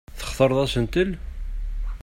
Textareḍ 0.19 0.57
asentel? 0.63 1.09